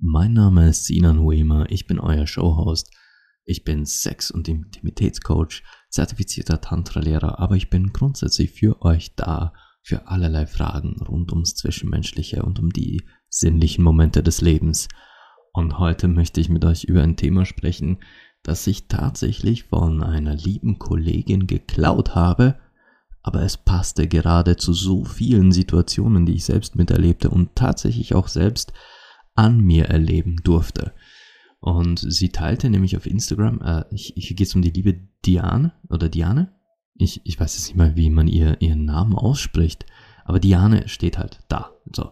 [0.00, 2.94] Mein Name ist Sinan Huema, ich bin euer Showhost.
[3.44, 10.06] Ich bin Sex- und Intimitätscoach, zertifizierter Tantra-Lehrer, aber ich bin grundsätzlich für euch da, für
[10.06, 14.86] allerlei Fragen rund ums Zwischenmenschliche und um die sinnlichen Momente des Lebens.
[15.52, 17.98] Und heute möchte ich mit euch über ein Thema sprechen,
[18.44, 22.54] das ich tatsächlich von einer lieben Kollegin geklaut habe–
[23.28, 28.26] aber es passte gerade zu so vielen Situationen, die ich selbst miterlebte und tatsächlich auch
[28.26, 28.72] selbst
[29.38, 30.92] an mir erleben durfte.
[31.60, 36.08] Und sie teilte nämlich auf Instagram, äh, hier geht es um die liebe Diane oder
[36.08, 36.52] Diane.
[36.94, 39.86] Ich, ich weiß jetzt nicht mal, wie man ihr, ihren Namen ausspricht,
[40.24, 41.70] aber Diane steht halt da.
[41.92, 42.10] So.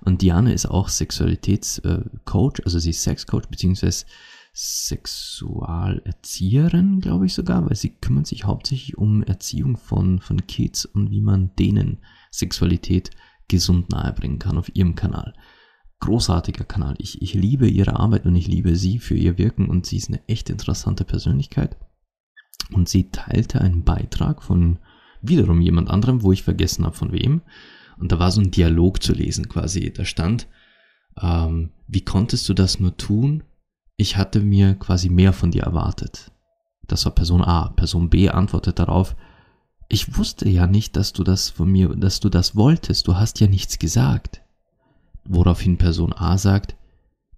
[0.00, 4.06] Und Diane ist auch Sexualitätscoach, also sie ist Sexcoach, beziehungsweise
[4.54, 11.10] Sexualerzieherin, glaube ich sogar, weil sie kümmert sich hauptsächlich um Erziehung von, von Kids und
[11.10, 11.98] wie man denen
[12.30, 13.10] Sexualität
[13.48, 15.34] gesund nahebringen kann auf ihrem Kanal.
[16.02, 16.94] Großartiger Kanal.
[16.98, 20.08] Ich, ich liebe ihre Arbeit und ich liebe sie für ihr Wirken und sie ist
[20.08, 21.76] eine echt interessante Persönlichkeit.
[22.72, 24.78] Und sie teilte einen Beitrag von
[25.22, 27.42] wiederum jemand anderem, wo ich vergessen habe von wem.
[27.98, 29.92] Und da war so ein Dialog zu lesen quasi.
[29.92, 30.46] Da stand,
[31.20, 33.44] ähm, wie konntest du das nur tun?
[34.02, 36.30] ich hatte mir quasi mehr von dir erwartet.
[36.86, 37.70] Das war Person A.
[37.70, 39.16] Person B antwortet darauf,
[39.88, 43.40] ich wusste ja nicht, dass du das von mir, dass du das wolltest, du hast
[43.40, 44.41] ja nichts gesagt.
[45.24, 46.76] Woraufhin Person A sagt,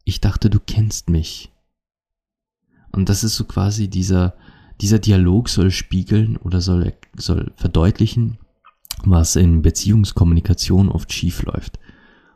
[0.05, 1.53] ich dachte, du kennst mich.
[2.93, 4.35] Und das ist so quasi dieser,
[4.81, 8.39] dieser Dialog soll spiegeln oder soll, soll verdeutlichen,
[9.05, 11.79] was in Beziehungskommunikation oft schief läuft.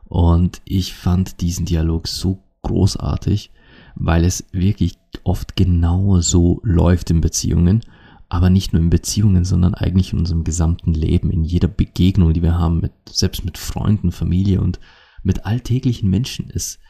[0.04, 3.52] Und ich fand diesen Dialog so großartig,
[3.94, 7.82] weil es wirklich oft genau so läuft in Beziehungen,
[8.28, 12.42] aber nicht nur in Beziehungen, sondern eigentlich in unserem gesamten Leben, in jeder Begegnung, die
[12.42, 14.80] wir haben, mit, selbst mit Freunden, Familie und
[15.28, 16.80] mit alltäglichen Menschen ist,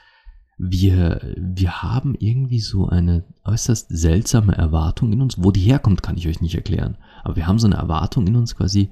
[0.58, 5.42] wir, wir haben irgendwie so eine äußerst seltsame Erwartung in uns.
[5.42, 6.98] Wo die herkommt, kann ich euch nicht erklären.
[7.24, 8.90] Aber wir haben so eine Erwartung in uns quasi,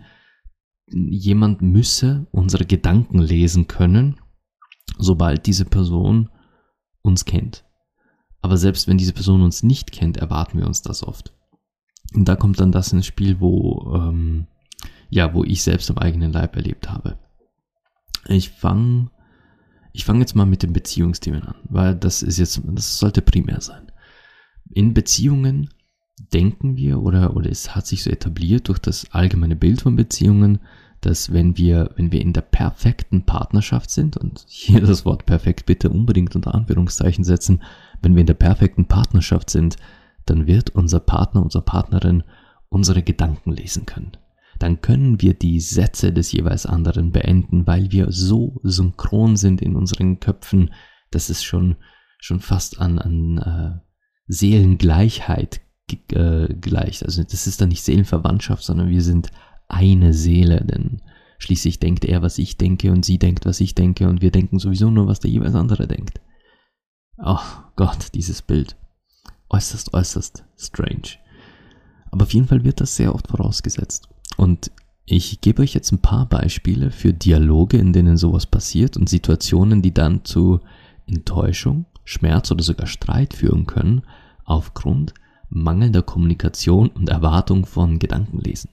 [0.89, 4.21] jemand müsse unsere Gedanken lesen können,
[4.99, 6.29] sobald diese Person
[7.03, 7.65] uns kennt.
[8.43, 11.33] Aber selbst wenn diese Person uns nicht kennt, erwarten wir uns das oft.
[12.15, 14.49] Und da kommt dann das ins Spiel, wo, ähm,
[15.09, 17.17] ja, wo ich selbst am eigenen Leib erlebt habe.
[18.29, 19.11] Ich fange
[19.97, 23.63] ich fang jetzt mal mit den Beziehungsthemen an, weil das ist jetzt, das sollte primär
[23.63, 23.91] sein.
[24.71, 25.71] In Beziehungen
[26.35, 30.59] denken wir oder, oder es hat sich so etabliert durch das allgemeine Bild von Beziehungen,
[31.01, 35.65] dass wenn wir, wenn wir in der perfekten Partnerschaft sind, und hier das Wort perfekt
[35.65, 37.63] bitte unbedingt unter Anführungszeichen setzen,
[38.03, 39.77] wenn wir in der perfekten Partnerschaft sind,
[40.27, 42.23] dann wird unser Partner, unsere Partnerin
[42.69, 44.13] unsere Gedanken lesen können.
[44.59, 49.77] Dann können wir die Sätze des jeweils anderen beenden, weil wir so synchron sind in
[49.77, 50.73] unseren Köpfen,
[51.11, 51.77] dass es schon,
[52.19, 53.81] schon fast an, an äh,
[54.27, 55.61] Seelengleichheit
[56.13, 57.05] äh, gleicht.
[57.05, 59.31] Also das ist dann nicht Seelenverwandtschaft, sondern wir sind
[59.69, 61.03] eine Seele, denn
[61.39, 64.59] schließlich denkt er, was ich denke und sie denkt, was ich denke und wir denken
[64.59, 66.21] sowieso nur, was der jeweils andere denkt.
[67.19, 67.39] Oh
[67.77, 68.77] Gott, dieses Bild.
[69.49, 71.19] Äußerst, äußerst strange.
[72.11, 74.09] Aber auf jeden Fall wird das sehr oft vorausgesetzt.
[74.37, 74.71] Und
[75.05, 79.83] ich gebe euch jetzt ein paar Beispiele für Dialoge, in denen sowas passiert und Situationen,
[79.83, 80.61] die dann zu
[81.07, 84.03] Enttäuschung, Schmerz oder sogar Streit führen können,
[84.45, 85.15] aufgrund
[85.49, 88.71] mangelnder Kommunikation und Erwartung von Gedankenlesen.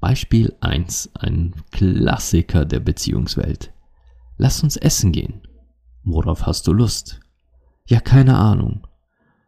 [0.00, 3.72] Beispiel 1, ein Klassiker der Beziehungswelt.
[4.36, 5.42] Lass uns essen gehen.
[6.04, 7.20] Worauf hast du Lust?
[7.86, 8.86] Ja, keine Ahnung.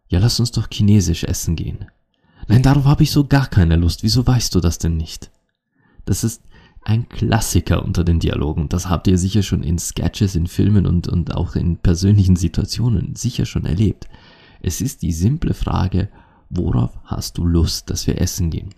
[0.09, 1.87] Ja, lass uns doch chinesisch essen gehen.
[2.51, 4.03] Nein, darauf habe ich so gar keine Lust.
[4.03, 5.31] Wieso weißt du das denn nicht?
[6.05, 6.43] Das ist
[6.83, 8.69] ein Klassiker unter den Dialogen.
[8.69, 13.15] Das habt ihr sicher schon in Sketches, in Filmen und, und auch in persönlichen Situationen
[13.15, 14.09] sicher schon erlebt.
[14.63, 16.09] Es ist die simple Frage,
[16.49, 18.75] worauf hast du Lust, dass wir essen gehen?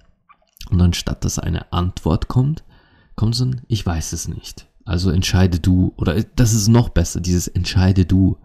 [0.70, 2.64] Und anstatt dass eine Antwort kommt,
[3.16, 4.66] kommt so ein Ich weiß es nicht.
[4.84, 8.36] Also entscheide du, oder das ist noch besser, dieses Entscheide du.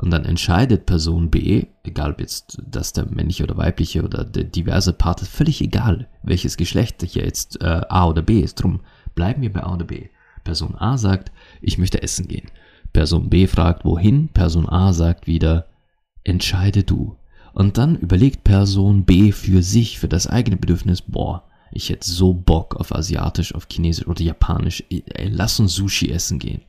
[0.00, 4.44] Und dann entscheidet Person B, egal ob jetzt das der männliche oder weibliche oder der
[4.44, 8.54] diverse Part ist, völlig egal, welches Geschlecht hier jetzt äh, A oder B ist.
[8.54, 8.80] Drum
[9.14, 10.08] bleiben wir bei A oder B.
[10.42, 12.50] Person A sagt, ich möchte essen gehen.
[12.94, 14.28] Person B fragt, wohin?
[14.28, 15.66] Person A sagt wieder,
[16.24, 17.16] entscheide du.
[17.52, 22.32] Und dann überlegt Person B für sich, für das eigene Bedürfnis, boah, ich hätte so
[22.32, 26.62] Bock auf Asiatisch, auf Chinesisch oder Japanisch, ey, lass uns Sushi essen gehen.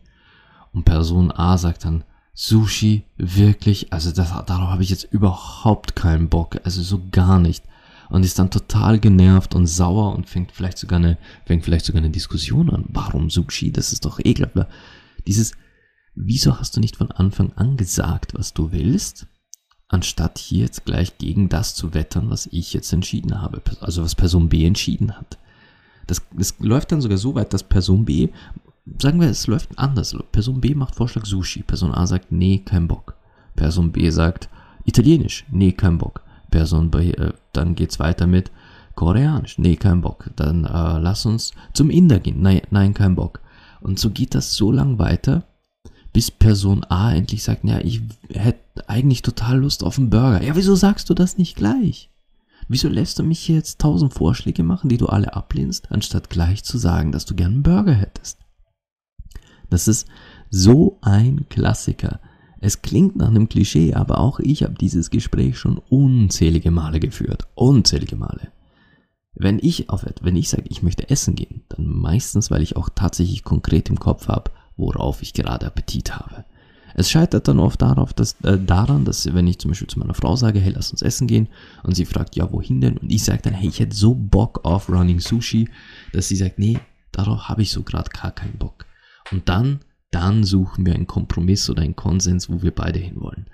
[0.73, 2.03] Und Person A sagt dann,
[2.43, 7.63] Sushi, wirklich, also das, darauf habe ich jetzt überhaupt keinen Bock, also so gar nicht.
[8.09, 12.01] Und ist dann total genervt und sauer und fängt vielleicht sogar eine, fängt vielleicht sogar
[12.01, 12.85] eine Diskussion an.
[12.87, 13.71] Warum Sushi?
[13.71, 14.55] Das ist doch ekelhaft.
[15.27, 15.51] Dieses,
[16.15, 19.27] wieso hast du nicht von Anfang an gesagt, was du willst?
[19.87, 24.15] Anstatt hier jetzt gleich gegen das zu wettern, was ich jetzt entschieden habe, also was
[24.15, 25.37] Person B entschieden hat.
[26.07, 28.29] Das, das läuft dann sogar so weit, dass Person B
[28.99, 30.15] sagen wir, es läuft anders.
[30.31, 31.63] Person B macht Vorschlag Sushi.
[31.63, 33.15] Person A sagt, nee, kein Bock.
[33.55, 34.49] Person B sagt,
[34.85, 36.21] Italienisch, nee, kein Bock.
[36.49, 38.51] Person B, äh, dann geht's weiter mit
[38.95, 40.29] Koreanisch, nee, kein Bock.
[40.35, 43.39] Dann äh, lass uns zum Inder gehen, nein, nein, kein Bock.
[43.79, 45.43] Und so geht das so lang weiter,
[46.13, 50.43] bis Person A endlich sagt, ja, ich hätte eigentlich total Lust auf einen Burger.
[50.43, 52.09] Ja, wieso sagst du das nicht gleich?
[52.67, 56.63] Wieso lässt du mich hier jetzt tausend Vorschläge machen, die du alle ablehnst, anstatt gleich
[56.63, 58.37] zu sagen, dass du gern einen Burger hättest?
[59.71, 60.07] Das ist
[60.51, 62.19] so ein Klassiker.
[62.59, 67.47] Es klingt nach einem Klischee, aber auch ich habe dieses Gespräch schon unzählige Male geführt.
[67.55, 68.51] Unzählige Male.
[69.33, 72.89] Wenn ich auf, wenn ich sage, ich möchte essen gehen, dann meistens, weil ich auch
[72.93, 76.45] tatsächlich konkret im Kopf habe, worauf ich gerade Appetit habe.
[76.93, 80.13] Es scheitert dann oft darauf, dass, äh, daran, dass wenn ich zum Beispiel zu meiner
[80.13, 81.47] Frau sage, hey, lass uns essen gehen,
[81.83, 82.97] und sie fragt, ja, wohin denn?
[82.97, 85.69] Und ich sage dann, hey, ich hätte so Bock auf Running Sushi,
[86.11, 86.77] dass sie sagt, nee,
[87.13, 88.85] darauf habe ich so gerade gar keinen Bock.
[89.31, 89.79] Und dann,
[90.11, 93.47] dann suchen wir einen Kompromiss oder einen Konsens, wo wir beide hinwollen.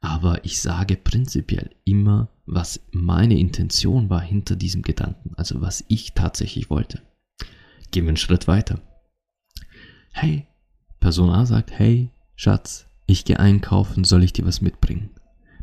[0.00, 6.12] Aber ich sage prinzipiell immer, was meine Intention war hinter diesem Gedanken, also was ich
[6.14, 7.02] tatsächlich wollte.
[7.92, 8.80] Gehen wir einen Schritt weiter.
[10.12, 10.48] Hey,
[10.98, 15.10] Person A sagt, hey, Schatz, ich gehe einkaufen, soll ich dir was mitbringen?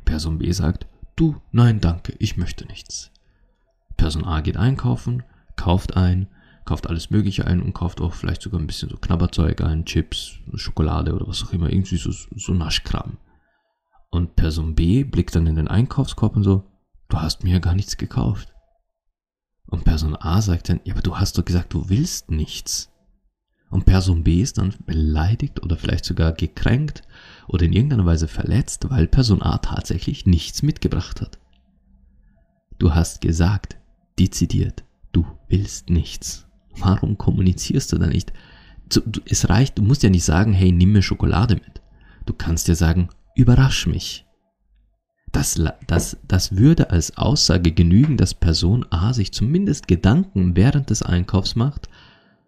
[0.06, 3.12] Person B sagt, du, nein, danke, ich möchte nichts.
[3.98, 5.24] Person A geht einkaufen,
[5.56, 6.28] kauft ein,
[6.70, 10.38] kauft alles Mögliche ein und kauft auch vielleicht sogar ein bisschen so Knabberzeug ein, Chips,
[10.54, 13.18] Schokolade oder was auch immer, irgendwie so, so Naschkram.
[14.12, 16.64] Und Person B blickt dann in den Einkaufskorb und so,
[17.08, 18.54] du hast mir ja gar nichts gekauft.
[19.66, 22.92] Und Person A sagt dann, ja, aber du hast doch gesagt, du willst nichts.
[23.72, 27.02] Und Person B ist dann beleidigt oder vielleicht sogar gekränkt
[27.48, 31.40] oder in irgendeiner Weise verletzt, weil Person A tatsächlich nichts mitgebracht hat.
[32.78, 33.78] Du hast gesagt,
[34.20, 34.84] dezidiert,
[35.14, 36.46] du willst nichts.
[36.78, 38.34] Warum kommunizierst du da nicht?
[39.26, 41.82] Es reicht, du musst ja nicht sagen, hey, nimm mir Schokolade mit.
[42.26, 44.26] Du kannst ja sagen, überrasch mich.
[45.32, 51.04] Das, das, das würde als Aussage genügen, dass Person A sich zumindest Gedanken während des
[51.04, 51.88] Einkaufs macht,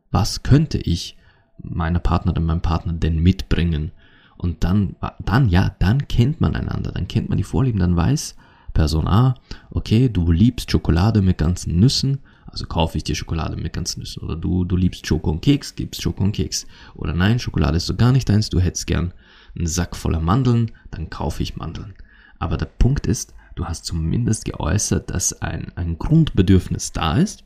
[0.09, 1.15] was könnte ich
[1.61, 3.91] meiner Partnerin, meinem Partner denn mitbringen?
[4.37, 8.35] Und dann, dann, ja, dann kennt man einander, dann kennt man die Vorlieben, dann weiß
[8.73, 9.35] Person A,
[9.69, 12.19] okay, du liebst Schokolade mit ganzen Nüssen,
[12.51, 14.23] also kaufe ich dir Schokolade mit ganzen Nüssen.
[14.23, 16.67] Oder du, du liebst Schoko und Keks, gibst Schoko und Keks.
[16.95, 19.13] Oder nein, Schokolade ist so gar nicht deins, du hättest gern
[19.55, 21.95] einen Sack voller Mandeln, dann kaufe ich Mandeln.
[22.39, 27.43] Aber der Punkt ist, du hast zumindest geäußert, dass ein, ein Grundbedürfnis da ist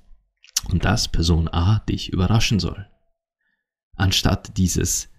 [0.70, 2.88] und dass Person A dich überraschen soll.
[3.96, 5.10] Anstatt dieses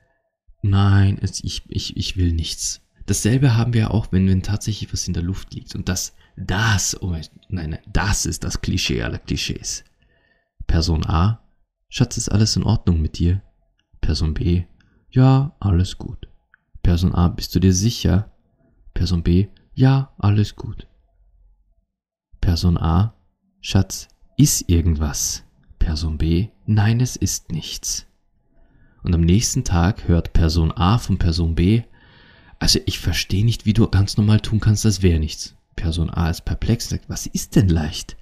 [0.62, 2.80] Nein, ich, ich, ich will nichts.
[3.06, 5.74] Dasselbe haben wir auch, wenn, wenn tatsächlich was in der Luft liegt.
[5.74, 9.84] Und das das, oh nein, nein, das ist das Klischee aller Klischees.
[10.66, 11.42] Person A,
[11.88, 13.42] Schatz, ist alles in Ordnung mit dir?
[14.00, 14.64] Person B,
[15.10, 16.28] ja, alles gut.
[16.82, 18.30] Person A, bist du dir sicher?
[18.92, 20.86] Person B, ja, alles gut.
[22.40, 23.14] Person A,
[23.60, 25.44] Schatz, ist irgendwas?
[25.78, 28.06] Person B, nein, es ist nichts.
[29.02, 31.84] Und am nächsten Tag hört Person A von Person B,
[32.58, 35.54] also ich verstehe nicht, wie du ganz normal tun kannst, das wäre nichts.
[35.76, 38.16] Person A ist perplex und sagt, was ist denn leicht?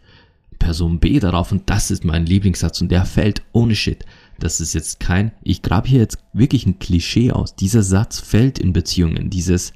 [0.59, 4.05] Person B darauf und das ist mein Lieblingssatz und der fällt ohne Shit.
[4.39, 7.55] Das ist jetzt kein, ich grabe hier jetzt wirklich ein Klischee aus.
[7.55, 9.31] Dieser Satz fällt in Beziehungen.
[9.31, 9.73] Dieses,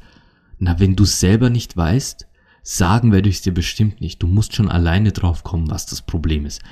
[0.58, 2.26] na, wenn du selber nicht weißt,
[2.62, 4.22] sagen werde ich es dir bestimmt nicht.
[4.22, 6.62] Du musst schon alleine drauf kommen, was das Problem ist.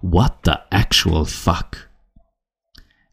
[0.00, 1.88] What the actual fuck?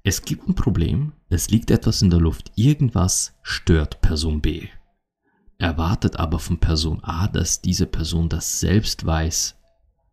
[0.03, 4.67] Es gibt ein Problem, es liegt etwas in der Luft, irgendwas stört Person B
[5.61, 9.55] erwartet aber von Person A, dass diese Person das selbst weiß,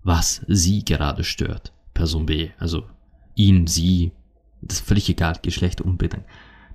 [0.03, 1.73] was sie gerade stört.
[1.95, 2.85] Person B, also
[3.35, 4.13] ihn, sie,
[4.61, 6.25] das ist völlig egal, Geschlecht unbedingt.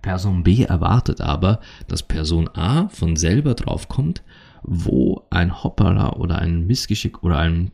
[0.02, 4.24] Person B erwartet aber, dass Person A von selber draufkommt,
[4.64, 7.72] wo ein Hoppala oder ein Missgeschick oder ein,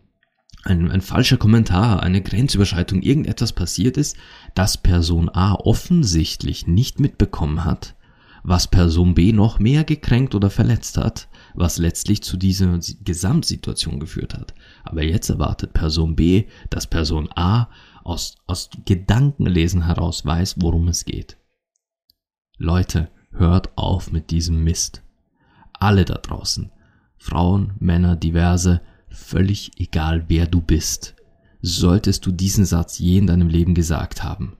[0.63, 4.18] ein, ein falscher Kommentar, eine Grenzüberschreitung, irgendetwas passiert ist,
[4.56, 7.96] das Person A offensichtlich nicht mitbekommen hat
[8.44, 14.34] was Person B noch mehr gekränkt oder verletzt hat, was letztlich zu dieser Gesamtsituation geführt
[14.34, 14.54] hat.
[14.84, 17.70] Aber jetzt erwartet Person B, dass Person A
[18.04, 21.38] aus, aus Gedankenlesen heraus weiß, worum es geht.
[22.58, 25.04] Leute, hört auf mit diesem Mist.
[25.74, 26.72] Alle da draußen,
[27.18, 31.16] Frauen, Männer, diverse, völlig egal wer du bist,
[31.62, 34.58] solltest du diesen Satz je in deinem Leben gesagt haben,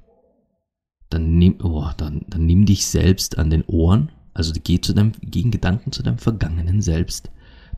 [1.10, 5.14] dann nimm, oh, dann, dann nimm dich selbst an den Ohren, also geh zu deinem,
[5.22, 7.32] geh in Gedanken zu deinem vergangenen Selbst,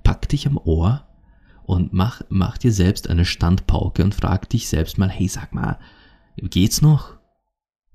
[0.04, 1.08] pack dich am Ohr
[1.64, 5.80] und mach, mach dir selbst eine Standpauke und frag dich selbst mal, hey, sag mal,
[6.36, 7.18] geht's noch?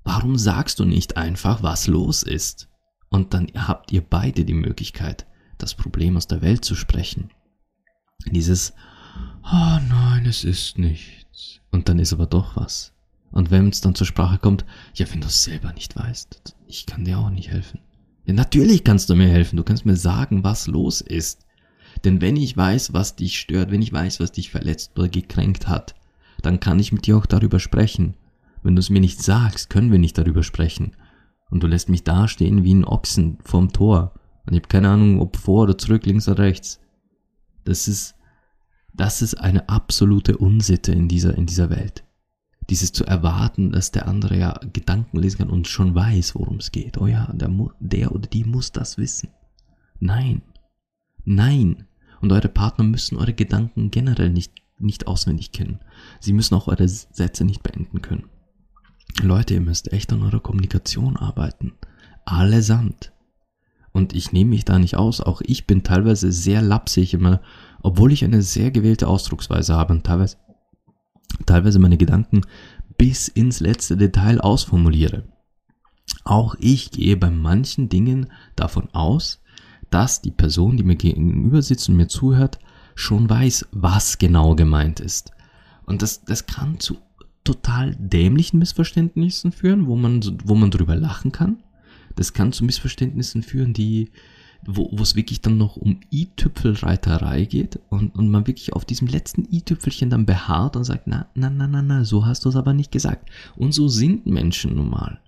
[0.03, 2.69] Warum sagst du nicht einfach, was los ist?
[3.09, 7.29] Und dann habt ihr beide die Möglichkeit, das Problem aus der Welt zu sprechen.
[8.31, 8.73] Dieses,
[9.43, 11.59] oh nein, es ist nichts.
[11.71, 12.93] Und dann ist aber doch was.
[13.31, 14.65] Und wenn es dann zur Sprache kommt,
[14.95, 17.79] ja, wenn du es selber nicht weißt, ich kann dir auch nicht helfen.
[18.25, 19.57] Ja, natürlich kannst du mir helfen.
[19.57, 21.45] Du kannst mir sagen, was los ist.
[22.03, 25.67] Denn wenn ich weiß, was dich stört, wenn ich weiß, was dich verletzt oder gekränkt
[25.67, 25.95] hat,
[26.41, 28.15] dann kann ich mit dir auch darüber sprechen.
[28.63, 30.95] Wenn du es mir nicht sagst, können wir nicht darüber sprechen.
[31.49, 34.13] Und du lässt mich dastehen wie ein Ochsen vorm Tor.
[34.45, 36.79] Und ich habe keine Ahnung, ob vor oder zurück, links oder rechts.
[37.63, 38.15] Das ist,
[38.97, 42.03] das ist eine absolute Unsitte in dieser, in dieser Welt.
[42.69, 46.71] Dieses zu erwarten, dass der andere ja Gedanken lesen kann und schon weiß, worum es
[46.71, 46.97] geht.
[46.97, 47.49] Oh ja, der,
[47.79, 49.29] der oder die muss das wissen.
[49.99, 50.41] Nein.
[51.23, 51.85] Nein.
[52.19, 55.79] Und eure Partner müssen eure Gedanken generell nicht, nicht auswendig kennen.
[56.19, 58.25] Sie müssen auch eure Sätze nicht beenden können.
[59.21, 61.73] Leute, ihr müsst echt an eurer Kommunikation arbeiten.
[62.25, 63.13] Allesamt.
[63.91, 65.21] Und ich nehme mich da nicht aus.
[65.21, 67.41] Auch ich bin teilweise sehr lapsig immer,
[67.81, 70.37] obwohl ich eine sehr gewählte Ausdrucksweise habe und teilweise,
[71.45, 72.41] teilweise meine Gedanken
[72.97, 75.23] bis ins letzte Detail ausformuliere.
[76.23, 79.41] Auch ich gehe bei manchen Dingen davon aus,
[79.89, 82.59] dass die Person, die mir gegenüber sitzt und mir zuhört,
[82.95, 85.31] schon weiß, was genau gemeint ist.
[85.85, 86.97] Und das, das kann zu
[87.43, 91.63] total dämlichen Missverständnissen führen, wo man, wo man drüber lachen kann.
[92.15, 94.11] Das kann zu Missverständnissen führen, die,
[94.65, 99.47] wo, es wirklich dann noch um i-Tüpfelreiterei geht und, und man wirklich auf diesem letzten
[99.51, 102.73] i-Tüpfelchen dann beharrt und sagt, na, na, na, na, na, so hast du es aber
[102.73, 103.29] nicht gesagt.
[103.55, 105.19] Und so sind Menschen nun mal.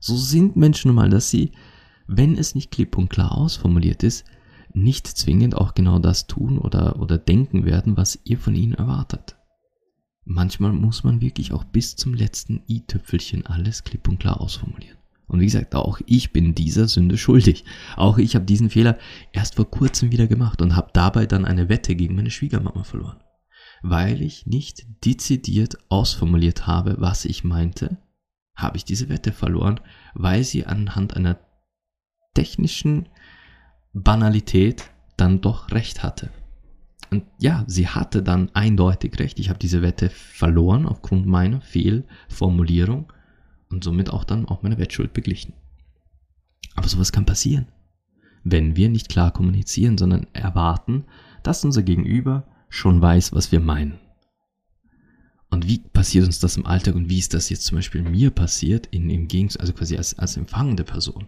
[0.00, 1.52] So sind Menschen nun mal, dass sie,
[2.06, 4.24] wenn es nicht klipp und klar ausformuliert ist,
[4.74, 9.36] nicht zwingend auch genau das tun oder, oder denken werden, was ihr von ihnen erwartet.
[10.24, 15.01] Manchmal muss man wirklich auch bis zum letzten i-Tüpfelchen alles klipp und klar ausformulieren.
[15.32, 17.64] Und wie gesagt, auch ich bin dieser Sünde schuldig.
[17.96, 18.98] Auch ich habe diesen Fehler
[19.32, 23.20] erst vor kurzem wieder gemacht und habe dabei dann eine Wette gegen meine Schwiegermama verloren.
[23.82, 27.96] Weil ich nicht dezidiert ausformuliert habe, was ich meinte,
[28.54, 29.80] habe ich diese Wette verloren,
[30.14, 31.40] weil sie anhand einer
[32.34, 33.08] technischen
[33.94, 36.30] Banalität dann doch recht hatte.
[37.10, 39.38] Und ja, sie hatte dann eindeutig recht.
[39.38, 43.12] Ich habe diese Wette verloren aufgrund meiner Fehlformulierung
[43.72, 45.54] und somit auch dann auch meine Wettschuld beglichen.
[46.74, 47.66] Aber sowas kann passieren,
[48.44, 51.04] wenn wir nicht klar kommunizieren, sondern erwarten,
[51.42, 53.98] dass unser Gegenüber schon weiß, was wir meinen.
[55.50, 58.30] Und wie passiert uns das im Alltag und wie ist das jetzt zum Beispiel mir
[58.30, 61.26] passiert, in, im Gegensatz, also quasi als, als empfangende Person?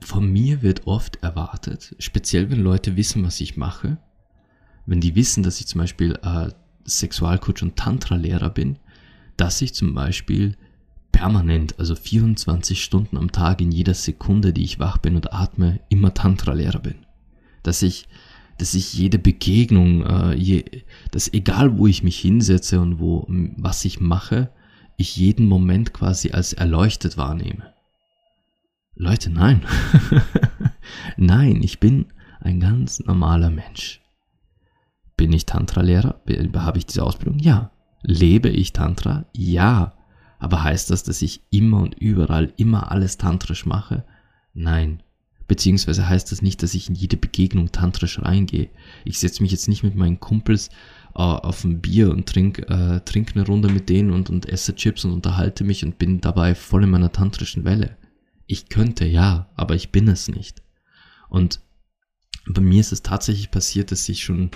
[0.00, 3.98] Von mir wird oft erwartet, speziell wenn Leute wissen, was ich mache,
[4.86, 6.48] wenn die wissen, dass ich zum Beispiel äh,
[6.86, 8.78] Sexualcoach und Tantra-Lehrer bin,
[9.40, 10.56] dass ich zum Beispiel
[11.12, 15.80] permanent, also 24 Stunden am Tag in jeder Sekunde, die ich wach bin und atme,
[15.88, 17.06] immer Tantra-Lehrer bin.
[17.62, 18.06] Dass ich,
[18.58, 20.64] dass ich jede Begegnung, äh, je,
[21.10, 24.50] dass egal wo ich mich hinsetze und wo, was ich mache,
[24.98, 27.72] ich jeden Moment quasi als erleuchtet wahrnehme.
[28.94, 29.62] Leute, nein.
[31.16, 34.02] nein, ich bin ein ganz normaler Mensch.
[35.16, 36.20] Bin ich Tantra-Lehrer?
[36.54, 37.38] Habe ich diese Ausbildung?
[37.38, 37.72] Ja.
[38.02, 39.26] Lebe ich Tantra?
[39.32, 39.94] Ja.
[40.38, 44.04] Aber heißt das, dass ich immer und überall immer alles tantrisch mache?
[44.54, 45.02] Nein.
[45.46, 48.70] Beziehungsweise heißt das nicht, dass ich in jede Begegnung tantrisch reingehe.
[49.04, 50.68] Ich setze mich jetzt nicht mit meinen Kumpels
[51.14, 54.74] äh, auf ein Bier und trinke äh, trink eine Runde mit denen und, und esse
[54.74, 57.96] Chips und unterhalte mich und bin dabei voll in meiner tantrischen Welle.
[58.46, 60.62] Ich könnte ja, aber ich bin es nicht.
[61.28, 61.60] Und
[62.46, 64.50] bei mir ist es tatsächlich passiert, dass ich schon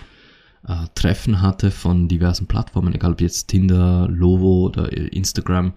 [0.67, 5.75] äh, Treffen hatte von diversen Plattformen, egal ob jetzt Tinder, Lovo oder Instagram,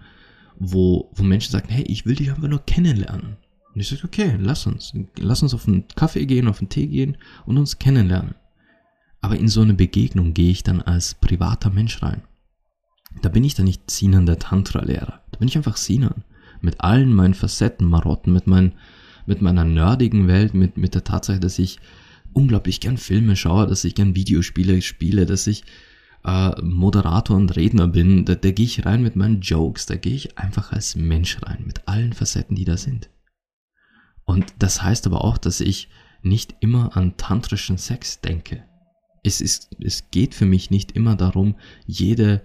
[0.60, 3.38] wo, wo Menschen sagen, hey, ich will dich einfach nur kennenlernen.
[3.74, 4.94] Und ich sage, okay, lass uns.
[5.18, 8.36] Lass uns auf einen Kaffee gehen, auf einen Tee gehen und uns kennenlernen.
[9.22, 12.24] Aber in so eine Begegnung gehe ich dann als privater Mensch rein.
[13.22, 15.22] Da bin ich dann nicht Sinan der Tantra-Lehrer.
[15.32, 16.24] Da bin ich einfach Sinan.
[16.62, 18.74] Mit allen meinen Facetten, Marotten, mit meinen,
[19.26, 21.80] mit meiner nerdigen Welt, mit, mit der Tatsache, dass ich
[22.38, 25.64] unglaublich gern Filme schaue, dass ich gern Videospiele spiele, dass ich
[26.24, 30.14] äh, Moderator und Redner bin, da, da gehe ich rein mit meinen Jokes, da gehe
[30.14, 33.10] ich einfach als Mensch rein, mit allen Facetten, die da sind.
[34.24, 35.90] Und das heißt aber auch, dass ich
[36.22, 38.64] nicht immer an tantrischen Sex denke.
[39.24, 41.56] Es, ist, es geht für mich nicht immer darum,
[41.88, 42.44] jede,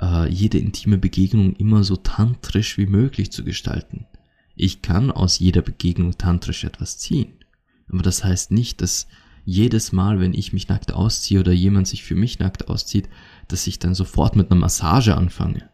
[0.00, 4.06] äh, jede intime Begegnung immer so tantrisch wie möglich zu gestalten.
[4.56, 7.34] Ich kann aus jeder Begegnung tantrisch etwas ziehen.
[7.88, 9.06] Aber das heißt nicht, dass
[9.48, 13.08] jedes Mal, wenn ich mich nackt ausziehe oder jemand sich für mich nackt auszieht,
[13.48, 15.70] dass ich dann sofort mit einer Massage anfange.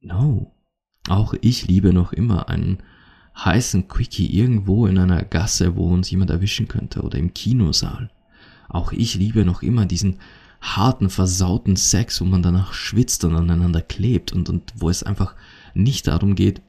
[0.00, 0.52] No.
[1.08, 2.78] Auch ich liebe noch immer einen
[3.36, 8.10] heißen Quickie irgendwo in einer Gasse, wo uns jemand erwischen könnte oder im Kinosaal.
[8.68, 10.18] Auch ich liebe noch immer diesen
[10.60, 15.36] harten, versauten Sex, wo man danach schwitzt und aneinander klebt und, und wo es einfach
[15.74, 16.60] nicht darum geht,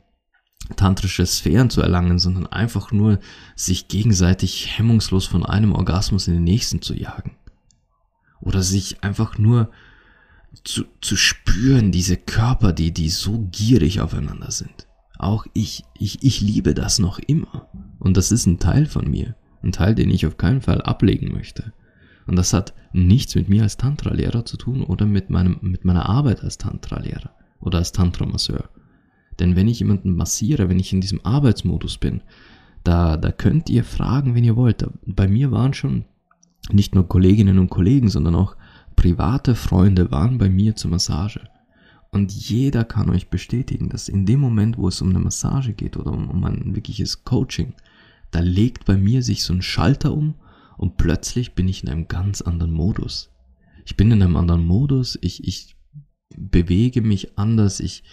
[0.75, 3.19] tantrische Sphären zu erlangen, sondern einfach nur
[3.55, 7.35] sich gegenseitig hemmungslos von einem Orgasmus in den nächsten zu jagen.
[8.39, 9.71] Oder sich einfach nur
[10.63, 14.87] zu, zu spüren, diese Körper, die, die so gierig aufeinander sind.
[15.17, 17.67] Auch ich, ich, ich liebe das noch immer.
[17.99, 19.35] Und das ist ein Teil von mir.
[19.61, 21.73] Ein Teil, den ich auf keinen Fall ablegen möchte.
[22.25, 26.07] Und das hat nichts mit mir als Tantra-Lehrer zu tun oder mit meinem, mit meiner
[26.07, 28.69] Arbeit als Tantra-Lehrer oder als Tantra-Masseur.
[29.39, 32.21] Denn wenn ich jemanden massiere, wenn ich in diesem Arbeitsmodus bin,
[32.83, 34.85] da, da könnt ihr fragen, wenn ihr wollt.
[35.05, 36.05] Bei mir waren schon
[36.71, 38.55] nicht nur Kolleginnen und Kollegen, sondern auch
[38.95, 41.41] private Freunde waren bei mir zur Massage.
[42.11, 45.97] Und jeder kann euch bestätigen, dass in dem Moment, wo es um eine Massage geht
[45.97, 47.73] oder um, um ein wirkliches Coaching,
[48.29, 50.35] da legt bei mir sich so ein Schalter um
[50.77, 53.31] und plötzlich bin ich in einem ganz anderen Modus.
[53.85, 55.75] Ich bin in einem anderen Modus, ich, ich
[56.37, 58.03] bewege mich anders, ich,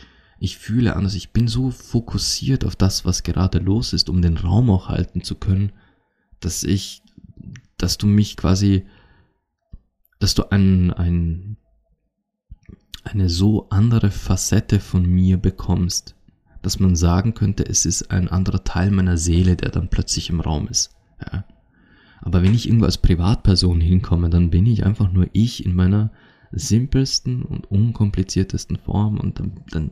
[0.42, 4.38] ich fühle anders, ich bin so fokussiert auf das, was gerade los ist, um den
[4.38, 5.70] Raum auch halten zu können,
[6.40, 7.02] dass ich,
[7.76, 8.86] dass du mich quasi,
[10.18, 11.58] dass du ein, ein,
[13.04, 16.16] eine so andere Facette von mir bekommst,
[16.62, 20.40] dass man sagen könnte, es ist ein anderer Teil meiner Seele, der dann plötzlich im
[20.40, 20.96] Raum ist.
[21.20, 21.44] Ja.
[22.22, 26.10] Aber wenn ich irgendwo als Privatperson hinkomme, dann bin ich einfach nur ich in meiner
[26.50, 29.90] simpelsten und unkompliziertesten Form und dann, dann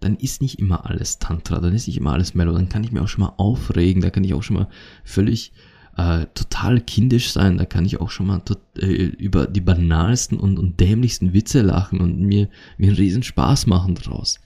[0.00, 2.92] dann ist nicht immer alles Tantra, dann ist nicht immer alles Mellow, dann kann ich
[2.92, 4.68] mir auch schon mal aufregen, da kann ich auch schon mal
[5.04, 5.52] völlig
[5.96, 10.38] äh, total kindisch sein, da kann ich auch schon mal tot, äh, über die banalsten
[10.38, 14.38] und, und dämlichsten Witze lachen und mir, mir einen riesen Spaß machen draus.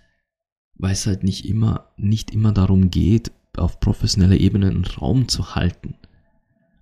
[0.77, 5.55] Weil es halt nicht immer, nicht immer darum geht, auf professioneller Ebene einen Raum zu
[5.55, 5.95] halten.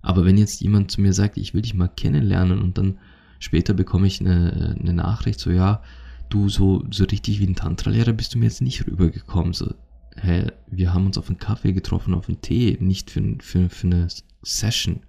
[0.01, 2.99] Aber wenn jetzt jemand zu mir sagt, ich will dich mal kennenlernen und dann
[3.39, 5.81] später bekomme ich eine, eine Nachricht so, ja,
[6.29, 9.53] du so, so richtig wie ein Tantra-Lehrer bist du mir jetzt nicht rübergekommen.
[9.53, 9.73] So,
[10.15, 13.87] hä, wir haben uns auf einen Kaffee getroffen, auf einen Tee, nicht für, für, für
[13.87, 14.07] eine
[14.41, 15.01] Session.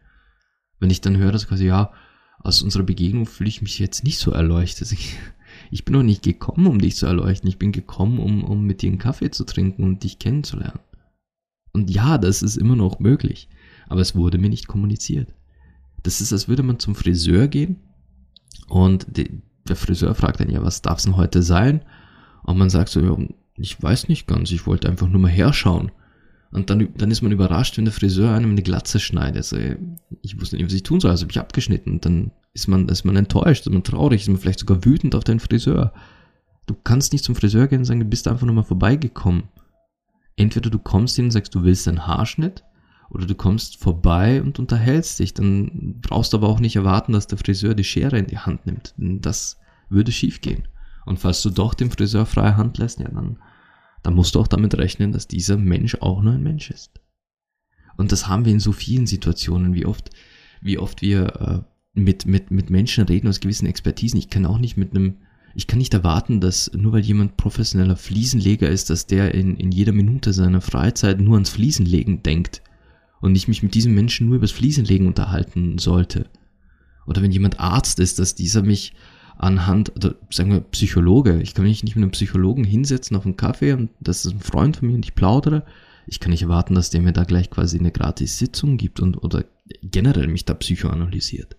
[0.78, 1.92] Wenn ich dann höre, dass quasi, ja,
[2.38, 4.90] aus unserer Begegnung fühle ich mich jetzt nicht so erleuchtet.
[4.92, 5.16] Ich,
[5.70, 7.48] ich bin noch nicht gekommen, um dich zu erleuchten.
[7.48, 10.80] Ich bin gekommen, um, um mit dir einen Kaffee zu trinken und dich kennenzulernen.
[11.72, 13.48] Und ja, das ist immer noch möglich.
[13.88, 15.34] Aber es wurde mir nicht kommuniziert.
[16.02, 17.80] Das ist, als würde man zum Friseur gehen
[18.68, 19.06] und
[19.70, 21.82] der Friseur fragt dann, ja, was darf es denn heute sein?
[22.42, 23.16] Und man sagt so, ja,
[23.56, 25.92] ich weiß nicht ganz, ich wollte einfach nur mal herschauen.
[26.52, 29.36] Und dann, dann ist man überrascht, wenn der Friseur einem eine Glatze schneidet.
[29.36, 29.56] Also,
[30.22, 31.92] ich wusste nicht, was ich tun soll, also habe ich abgeschnitten.
[31.92, 35.14] Und dann ist man, ist man enttäuscht, ist man traurig, ist man vielleicht sogar wütend
[35.14, 35.92] auf deinen Friseur.
[36.66, 39.44] Du kannst nicht zum Friseur gehen und sagen, du bist einfach nur mal vorbeigekommen.
[40.36, 42.64] Entweder du kommst hin und sagst, du willst einen Haarschnitt,
[43.10, 45.34] oder du kommst vorbei und unterhältst dich.
[45.34, 48.66] Dann brauchst du aber auch nicht erwarten, dass der Friseur die Schere in die Hand
[48.66, 48.94] nimmt.
[48.96, 49.58] Das
[49.90, 50.68] würde schief gehen.
[51.06, 53.38] Und falls du doch dem Friseur freie Hand lässt, ja, dann,
[54.02, 57.00] dann musst du auch damit rechnen, dass dieser Mensch auch nur ein Mensch ist.
[57.96, 60.10] Und das haben wir in so vielen Situationen, wie oft,
[60.62, 64.18] wie oft wir äh, mit, mit, mit Menschen reden aus gewissen Expertisen.
[64.18, 65.18] Ich kann auch nicht mit einem,
[65.54, 69.72] ich kann nicht erwarten, dass nur weil jemand professioneller Fliesenleger ist, dass der in, in
[69.72, 72.62] jeder Minute seiner Freizeit nur ans Fliesenlegen denkt
[73.20, 76.26] und ich mich mit diesem Menschen nur übers Fliesenlegen unterhalten sollte.
[77.06, 78.94] Oder wenn jemand Arzt ist, dass dieser mich
[79.36, 79.92] anhand,
[80.30, 81.40] sagen wir Psychologe.
[81.42, 84.40] Ich kann mich nicht mit einem Psychologen hinsetzen auf einen Kaffee und das ist ein
[84.40, 85.64] Freund von mir und ich plaudere.
[86.06, 89.22] Ich kann nicht erwarten, dass der mir da gleich quasi eine gratis Sitzung gibt und
[89.22, 89.44] oder
[89.82, 91.56] generell mich da psychoanalysiert.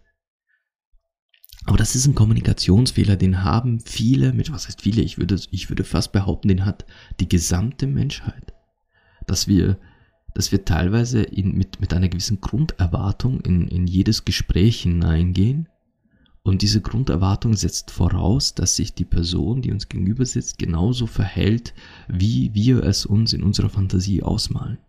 [1.66, 5.70] Aber das ist ein Kommunikationsfehler, den haben viele, mit was heißt viele, ich würde, ich
[5.70, 6.86] würde fast behaupten, den hat
[7.20, 8.54] die gesamte Menschheit.
[9.28, 9.78] Dass wir,
[10.34, 15.70] dass wir teilweise in, mit, mit einer gewissen Grunderwartung in, in jedes Gespräch hineingehen
[16.44, 21.74] und diese Grunderwartung setzt voraus, dass sich die Person, die uns gegenüber sitzt, genauso verhält,
[22.08, 24.80] wie wir es uns in unserer Fantasie ausmalen.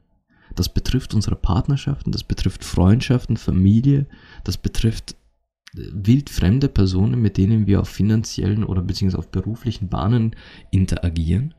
[0.54, 4.06] Das betrifft unsere Partnerschaften, das betrifft Freundschaften, Familie,
[4.44, 5.12] das betrifft
[5.74, 10.34] äh, wildfremde Personen, mit denen wir auf finanziellen oder beziehungsweise auf beruflichen Bahnen
[10.70, 11.54] interagieren.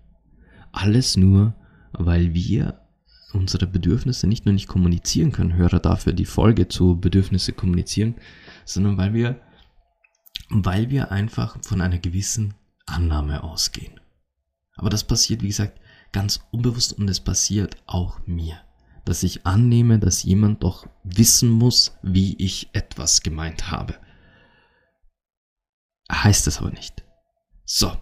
[0.72, 1.54] Alles nur,
[1.92, 2.80] weil wir
[3.34, 8.16] unsere Bedürfnisse nicht nur nicht kommunizieren können, höre dafür die Folge zu Bedürfnisse kommunizieren,
[8.66, 9.40] sondern weil wir,
[10.50, 12.54] weil wir einfach von einer gewissen
[12.86, 14.00] Annahme ausgehen.
[14.76, 15.80] Aber das passiert, wie gesagt,
[16.12, 18.60] ganz unbewusst und es passiert auch mir,
[19.06, 23.96] dass ich annehme, dass jemand doch wissen muss, wie ich etwas gemeint habe.
[26.12, 27.04] Heißt es aber nicht.
[27.66, 27.96] So,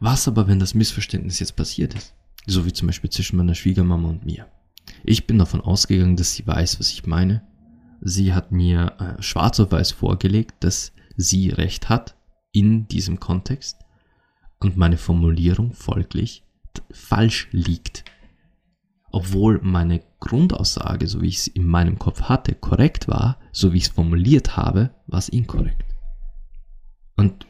[0.00, 2.14] was aber, wenn das Missverständnis jetzt passiert ist?
[2.46, 4.46] So wie zum Beispiel zwischen meiner Schwiegermama und mir.
[5.02, 7.46] Ich bin davon ausgegangen, dass sie weiß, was ich meine.
[8.00, 12.16] Sie hat mir äh, schwarz auf weiß vorgelegt, dass sie recht hat
[12.52, 13.78] in diesem Kontext
[14.60, 16.44] und meine Formulierung folglich
[16.90, 18.04] falsch liegt.
[19.12, 23.76] Obwohl meine Grundaussage, so wie ich es in meinem Kopf hatte, korrekt war, so wie
[23.76, 25.94] ich es formuliert habe, war es inkorrekt.
[27.16, 27.46] Und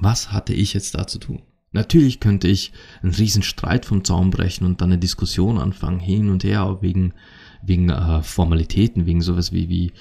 [0.00, 1.42] was hatte ich jetzt da zu tun?
[1.70, 6.28] Natürlich könnte ich einen riesen Streit vom Zaun brechen und dann eine Diskussion anfangen, hin
[6.28, 7.14] und her, wegen,
[7.62, 9.92] wegen äh, Formalitäten, wegen sowas wie, wie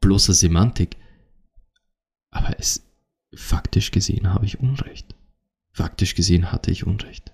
[0.00, 0.96] bloßer Semantik.
[2.38, 2.88] Aber es,
[3.34, 5.16] faktisch gesehen habe ich Unrecht.
[5.72, 7.32] Faktisch gesehen hatte ich Unrecht.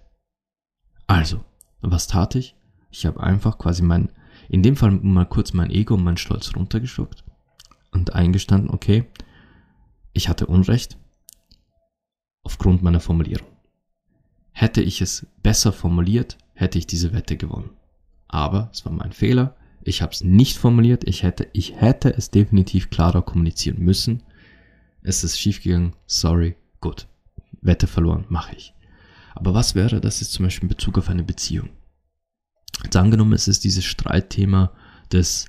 [1.07, 1.45] Also,
[1.83, 2.57] was tat ich?
[2.91, 4.09] Ich habe einfach quasi mein,
[4.49, 7.23] in dem Fall mal kurz mein Ego und mein Stolz runtergeschluckt
[7.93, 9.05] und eingestanden, okay,
[10.15, 10.97] ich hatte Unrecht
[12.45, 13.49] aufgrund meiner Formulierung.
[14.53, 17.77] Hätte ich es besser formuliert, hätte ich diese Wette gewonnen.
[18.27, 19.55] Aber es war mein Fehler.
[19.83, 21.07] Ich habe es nicht formuliert.
[21.07, 24.23] Ich hätte, ich hätte es definitiv klarer kommunizieren müssen.
[25.05, 25.95] Es ist schiefgegangen.
[26.07, 26.57] Sorry.
[26.81, 27.07] Gut.
[27.61, 28.25] Wette verloren.
[28.29, 28.75] Mache ich.
[29.35, 31.71] Aber was wäre das jetzt zum Beispiel in Bezug auf eine Beziehung?
[32.83, 34.73] Jetzt angenommen, es ist dieses Streitthema
[35.13, 35.47] des,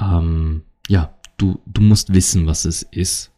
[0.00, 3.32] ähm, ja, du, du musst wissen, was es ist.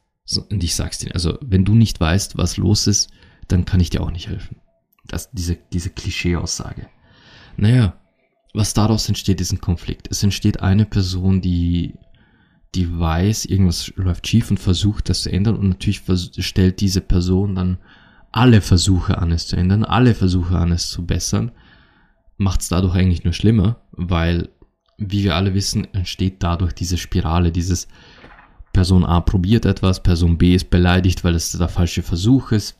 [0.50, 1.14] Und ich sag's dir.
[1.14, 3.10] Also, wenn du nicht weißt, was los ist,
[3.48, 4.56] dann kann ich dir auch nicht helfen.
[5.06, 6.88] Das, diese, diese Klischee-Aussage.
[7.56, 8.00] Naja,
[8.54, 10.08] was daraus entsteht, ist ein Konflikt.
[10.10, 11.94] Es entsteht eine Person, die,
[12.74, 15.56] die weiß, irgendwas läuft schief und versucht, das zu ändern.
[15.56, 16.02] Und natürlich
[16.38, 17.78] stellt diese Person dann
[18.32, 21.52] alle Versuche an, es zu ändern, alle Versuche an, es zu bessern.
[22.36, 24.48] Macht es dadurch eigentlich nur schlimmer, weil,
[24.98, 27.86] wie wir alle wissen, entsteht dadurch diese Spirale, dieses
[28.72, 32.76] Person A probiert etwas, Person B ist beleidigt, weil es der falsche Versuch ist.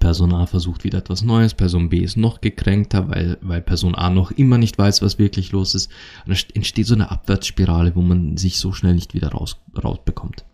[0.00, 4.10] Person A versucht wieder etwas Neues, Person B ist noch gekränkter, weil, weil Person A
[4.10, 5.90] noch immer nicht weiß, was wirklich los ist.
[6.26, 10.44] Und es entsteht so eine Abwärtsspirale, wo man sich so schnell nicht wieder raus, rausbekommt.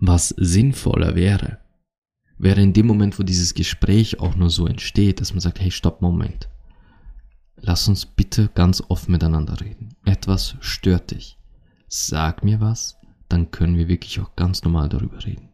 [0.00, 1.58] Was sinnvoller wäre,
[2.36, 5.70] wäre in dem Moment, wo dieses Gespräch auch nur so entsteht, dass man sagt, hey,
[5.70, 6.48] stopp, Moment.
[7.56, 9.96] Lass uns bitte ganz offen miteinander reden.
[10.04, 11.38] Etwas stört dich.
[11.88, 12.98] Sag mir was,
[13.28, 15.47] dann können wir wirklich auch ganz normal darüber reden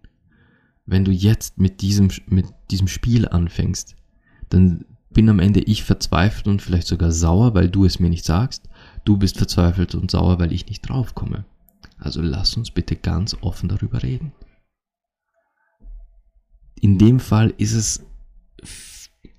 [0.86, 3.96] wenn du jetzt mit diesem, mit diesem Spiel anfängst,
[4.50, 8.24] dann bin am Ende ich verzweifelt und vielleicht sogar sauer, weil du es mir nicht
[8.24, 8.68] sagst.
[9.04, 11.46] Du bist verzweifelt und sauer, weil ich nicht draufkomme.
[11.98, 14.32] Also lass uns bitte ganz offen darüber reden.
[16.80, 18.04] In dem Fall ist es,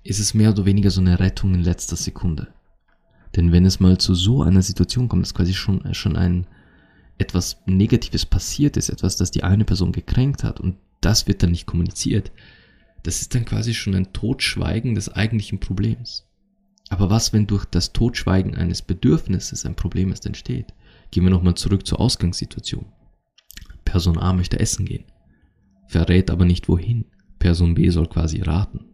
[0.02, 2.48] ist es mehr oder weniger so eine Rettung in letzter Sekunde.
[3.36, 6.46] Denn wenn es mal zu so einer Situation kommt, dass quasi schon, schon ein
[7.18, 11.52] etwas Negatives passiert ist, etwas, das die eine Person gekränkt hat und das wird dann
[11.52, 12.32] nicht kommuniziert,
[13.04, 16.26] das ist dann quasi schon ein Totschweigen des eigentlichen Problems.
[16.88, 20.74] Aber was, wenn durch das Totschweigen eines Bedürfnisses ein Problem erst entsteht?
[21.12, 22.86] Gehen wir nochmal zurück zur Ausgangssituation.
[23.84, 25.04] Person A möchte essen gehen,
[25.86, 27.04] verrät aber nicht wohin.
[27.38, 28.86] Person B soll quasi raten.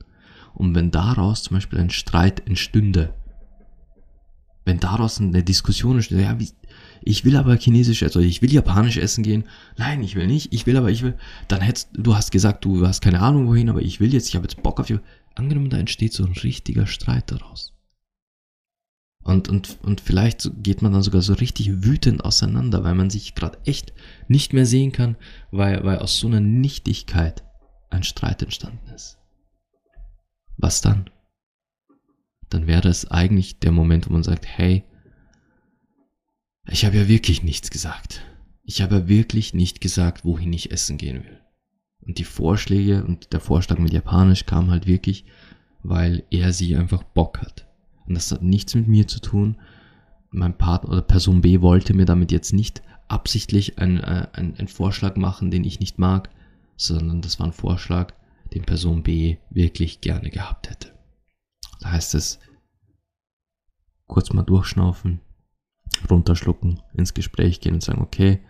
[0.53, 3.15] Und wenn daraus zum Beispiel ein Streit entstünde,
[4.67, 6.51] wenn daraus eine Diskussion entsteht, ja, wie,
[7.05, 9.45] ich will aber chinesisch, also ich will japanisch essen gehen.
[9.77, 10.53] Nein, ich will nicht.
[10.53, 11.15] Ich will aber, ich will.
[11.49, 14.37] Dann hättest du hast gesagt, du hast keine Ahnung wohin, aber ich will jetzt, ich
[14.37, 14.99] habe jetzt Bock auf die.
[15.35, 17.73] Angenommen, da entsteht so ein richtiger Streit daraus.
[19.23, 23.35] Und, und, und vielleicht geht man dann sogar so richtig wütend auseinander, weil man sich
[23.35, 23.93] gerade echt
[24.29, 25.17] nicht mehr sehen kann,
[25.51, 27.45] weil, weil aus so einer Nichtigkeit
[27.89, 29.19] ein Streit entstanden ist.
[30.57, 31.09] Was dann?
[32.51, 34.85] Dann wäre es eigentlich der Moment, wo man sagt, hey,
[36.67, 38.23] ich habe ja wirklich nichts gesagt.
[38.65, 41.41] Ich habe ja wirklich nicht gesagt, wohin ich essen gehen will.
[42.01, 45.25] Und die Vorschläge und der Vorschlag mit Japanisch kam halt wirklich,
[45.83, 47.69] weil er sie einfach Bock hat.
[48.07, 49.61] Und das hat nichts mit mir zu tun.
[50.31, 54.69] Mein Partner oder Person B wollte mir damit jetzt nicht absichtlich einen, äh, einen, einen
[54.69, 56.31] Vorschlag machen, den ich nicht mag,
[56.77, 58.15] sondern das war ein Vorschlag,
[58.55, 60.93] den Person B wirklich gerne gehabt hätte.
[61.81, 62.39] Da heißt es,
[64.07, 65.21] kurz mal durchschnaufen,
[66.11, 68.41] runterschlucken, ins Gespräch gehen und sagen, okay,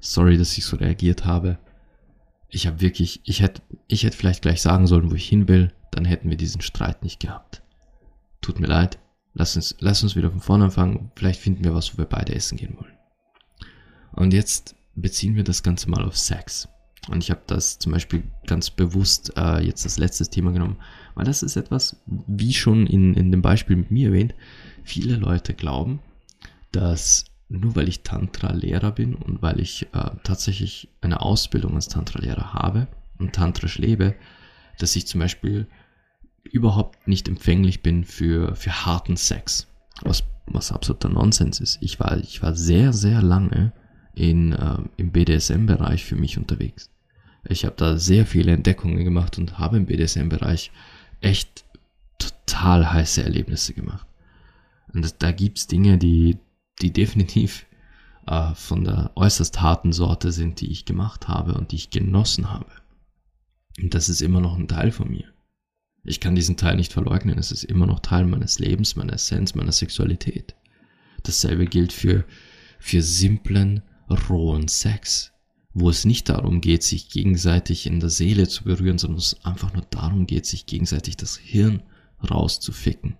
[0.00, 1.58] sorry, dass ich so reagiert habe.
[2.48, 5.72] Ich habe wirklich, ich hätte, ich hätte vielleicht gleich sagen sollen, wo ich hin will,
[5.90, 7.62] dann hätten wir diesen Streit nicht gehabt.
[8.40, 8.98] Tut mir leid,
[9.32, 12.34] lass uns, lass uns wieder von vorne anfangen, vielleicht finden wir was, wo wir beide
[12.34, 12.92] essen gehen wollen.
[14.12, 16.68] Und jetzt beziehen wir das Ganze mal auf Sex.
[17.08, 20.76] Und ich habe das zum Beispiel ganz bewusst äh, jetzt das letzte Thema genommen,
[21.14, 24.34] weil das ist etwas, wie schon in, in dem Beispiel mit mir erwähnt,
[24.84, 26.00] viele Leute glauben,
[26.74, 32.52] dass nur weil ich Tantra-Lehrer bin und weil ich äh, tatsächlich eine Ausbildung als Tantra-Lehrer
[32.54, 34.14] habe und tantrisch lebe,
[34.78, 35.66] dass ich zum Beispiel
[36.42, 39.68] überhaupt nicht empfänglich bin für, für harten Sex.
[40.02, 41.78] Was, was absoluter Nonsens ist.
[41.80, 43.72] Ich war, ich war sehr, sehr lange
[44.14, 46.90] in, äh, im BDSM-Bereich für mich unterwegs.
[47.48, 50.72] Ich habe da sehr viele Entdeckungen gemacht und habe im BDSM-Bereich
[51.20, 51.64] echt
[52.18, 54.06] total heiße Erlebnisse gemacht.
[54.92, 56.38] Und da gibt's Dinge, die,
[56.82, 57.66] die definitiv
[58.26, 62.50] äh, von der äußerst harten Sorte sind, die ich gemacht habe und die ich genossen
[62.50, 62.70] habe.
[63.80, 65.32] Und das ist immer noch ein Teil von mir.
[66.04, 67.38] Ich kann diesen Teil nicht verleugnen.
[67.38, 70.54] Es ist immer noch Teil meines Lebens, meiner Essenz, meiner Sexualität.
[71.22, 72.24] Dasselbe gilt für,
[72.78, 73.82] für simplen,
[74.28, 75.32] rohen Sex,
[75.72, 79.72] wo es nicht darum geht, sich gegenseitig in der Seele zu berühren, sondern es einfach
[79.72, 81.82] nur darum geht, sich gegenseitig das Hirn
[82.30, 83.16] rauszuficken.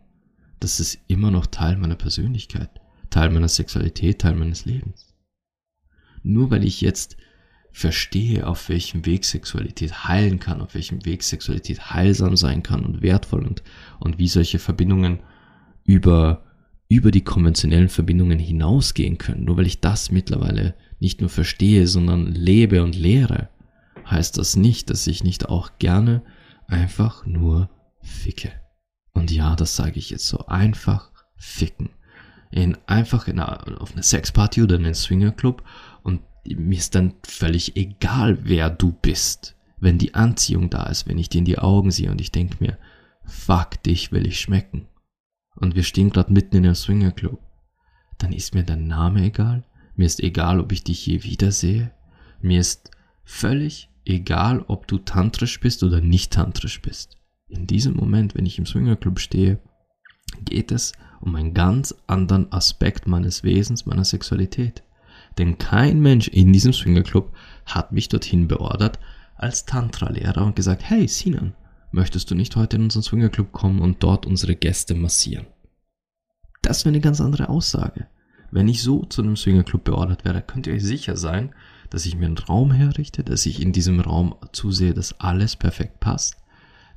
[0.60, 2.70] Das ist immer noch Teil meiner Persönlichkeit,
[3.14, 5.14] Teil meiner Sexualität, Teil meines Lebens.
[6.24, 7.16] Nur weil ich jetzt
[7.70, 13.03] verstehe, auf welchem Weg Sexualität heilen kann, auf welchem Weg Sexualität heilsam sein kann und
[13.03, 13.62] wertvoll und,
[14.00, 15.20] und wie solche Verbindungen
[15.85, 16.42] über,
[16.88, 19.44] über die konventionellen Verbindungen hinausgehen können.
[19.44, 23.48] Nur weil ich das mittlerweile nicht nur verstehe, sondern lebe und lehre,
[24.11, 26.24] heißt das nicht, dass ich nicht auch gerne
[26.66, 27.70] einfach nur
[28.03, 28.50] ficke.
[29.12, 31.90] Und ja, das sage ich jetzt so, einfach ficken.
[32.54, 35.64] In, einfach in auf einer Sexparty oder in einem Swingerclub
[36.04, 39.56] und mir ist dann völlig egal, wer du bist.
[39.78, 42.56] Wenn die Anziehung da ist, wenn ich dir in die Augen sehe und ich denke
[42.60, 42.78] mir,
[43.24, 44.86] fuck, dich will ich schmecken.
[45.56, 47.40] Und wir stehen gerade mitten in einem Swingerclub.
[48.18, 49.64] Dann ist mir dein Name egal.
[49.96, 51.92] Mir ist egal, ob ich dich je wiedersehe.
[52.40, 52.90] Mir ist
[53.24, 57.18] völlig egal, ob du tantrisch bist oder nicht tantrisch bist.
[57.48, 59.60] In diesem Moment, wenn ich im Swingerclub stehe,
[60.44, 64.83] geht es um einen ganz anderen Aspekt meines Wesens, meiner Sexualität.
[65.38, 67.33] Denn kein Mensch in diesem Swingerclub
[67.66, 68.98] hat mich dorthin beordert
[69.37, 71.55] als Tantra-Lehrer und gesagt, hey Sinan,
[71.90, 75.46] möchtest du nicht heute in unseren Swingerclub kommen und dort unsere Gäste massieren?
[76.62, 78.07] Das wäre eine ganz andere Aussage.
[78.50, 81.53] Wenn ich so zu einem Swingerclub beordert werde, könnt ihr euch sicher sein,
[81.90, 86.00] dass ich mir einen Raum herrichte, dass ich in diesem Raum zusehe, dass alles perfekt
[86.00, 86.37] passt,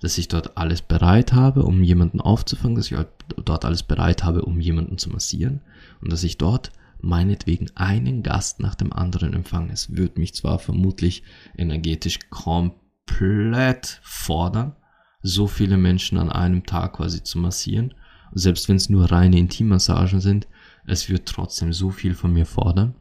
[0.01, 2.97] dass ich dort alles bereit habe, um jemanden aufzufangen, dass ich
[3.43, 5.61] dort alles bereit habe, um jemanden zu massieren
[6.01, 9.69] und dass ich dort meinetwegen einen Gast nach dem anderen empfangen.
[9.69, 11.23] Es wird mich zwar vermutlich
[11.55, 14.75] energetisch komplett fordern,
[15.21, 17.93] so viele Menschen an einem Tag quasi zu massieren.
[18.33, 20.47] selbst wenn es nur reine Intimmassagen sind,
[20.85, 22.95] es wird trotzdem so viel von mir fordern.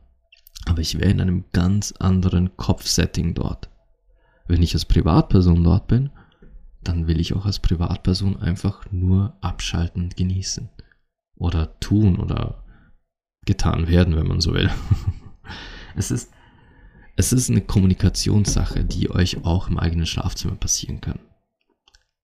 [0.67, 3.69] Aber ich wäre in einem ganz anderen Kopfsetting dort.
[4.47, 6.11] Wenn ich als Privatperson dort bin,
[6.89, 10.71] dann will ich auch als Privatperson einfach nur abschalten und genießen.
[11.37, 12.65] Oder tun oder
[13.45, 14.71] getan werden, wenn man so will.
[15.97, 16.33] es ist,
[17.17, 21.19] es ist eine Kommunikationssache, die euch auch im eigenen Schlafzimmer passieren kann.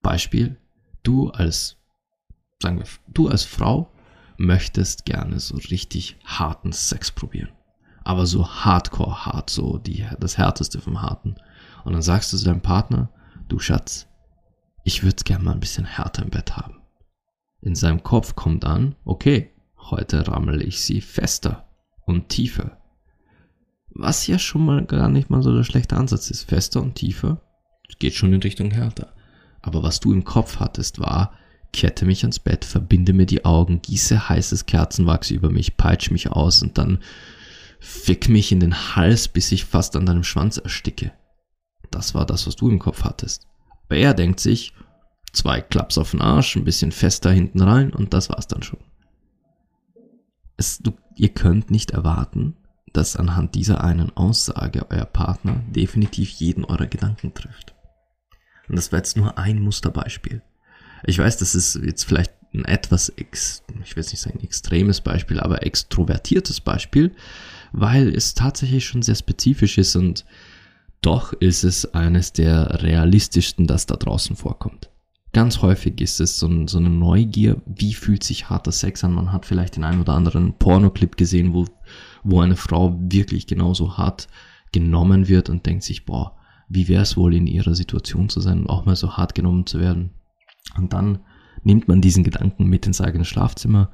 [0.02, 0.58] Beispiel,
[1.02, 1.76] du als,
[2.60, 3.90] sagen wir, du als Frau
[4.36, 7.50] möchtest gerne so richtig harten Sex probieren.
[8.04, 11.36] Aber so hardcore hart, so die, das härteste vom harten.
[11.84, 13.10] Und dann sagst du zu deinem Partner,
[13.48, 14.08] du Schatz,
[14.84, 16.80] ich würde gerne mal ein bisschen härter im Bett haben.
[17.60, 19.52] In seinem Kopf kommt an, okay,
[19.90, 21.66] Heute rammel ich sie fester
[22.06, 22.78] und tiefer.
[23.90, 26.44] Was ja schon mal gar nicht mal so der schlechte Ansatz ist.
[26.44, 27.42] Fester und tiefer
[27.98, 29.12] geht schon in Richtung härter.
[29.60, 31.34] Aber was du im Kopf hattest, war,
[31.72, 36.30] kette mich ans Bett, verbinde mir die Augen, gieße heißes Kerzenwachs über mich, peitsch mich
[36.30, 36.98] aus und dann
[37.80, 41.12] fick mich in den Hals, bis ich fast an deinem Schwanz ersticke.
[41.90, 43.46] Das war das, was du im Kopf hattest.
[43.92, 44.72] Aber er denkt sich,
[45.32, 48.80] zwei Klaps auf den Arsch, ein bisschen fester hinten rein und das war's dann schon
[50.62, 52.56] es, du, ihr könnt nicht erwarten,
[52.92, 57.74] dass anhand dieser einen Aussage euer Partner definitiv jeden eurer Gedanken trifft.
[58.68, 60.42] Und das war jetzt nur ein Musterbeispiel.
[61.04, 65.40] Ich weiß, das ist jetzt vielleicht ein etwas, ex, ich will nicht sagen extremes Beispiel,
[65.40, 67.12] aber extrovertiertes Beispiel,
[67.72, 70.24] weil es tatsächlich schon sehr spezifisch ist und
[71.02, 74.88] doch ist es eines der realistischsten, das da draußen vorkommt.
[75.32, 79.12] Ganz häufig ist es so, so eine Neugier, wie fühlt sich harter Sex an.
[79.12, 81.64] Man hat vielleicht den einen oder anderen Pornoclip gesehen, wo,
[82.22, 84.28] wo eine Frau wirklich genauso hart
[84.72, 86.36] genommen wird und denkt sich, boah,
[86.68, 89.66] wie wäre es wohl in ihrer Situation zu sein und auch mal so hart genommen
[89.66, 90.10] zu werden.
[90.76, 91.20] Und dann
[91.62, 93.90] nimmt man diesen Gedanken mit ins eigene Schlafzimmer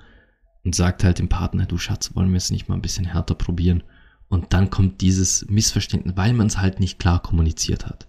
[0.64, 3.35] und sagt halt dem Partner, du Schatz, wollen wir es nicht mal ein bisschen härter
[3.35, 3.83] probieren?
[4.29, 8.07] Und dann kommt dieses Missverständnis, weil man es halt nicht klar kommuniziert hat.